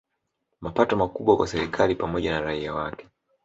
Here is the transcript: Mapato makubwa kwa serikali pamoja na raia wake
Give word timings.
Mapato 0.61 0.95
makubwa 0.97 1.37
kwa 1.37 1.47
serikali 1.47 1.95
pamoja 1.95 2.31
na 2.31 2.41
raia 2.41 2.73
wake 2.73 3.07